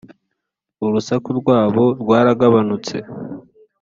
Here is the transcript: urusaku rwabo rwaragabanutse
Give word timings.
urusaku 0.85 1.29
rwabo 1.39 1.85
rwaragabanutse 2.01 2.95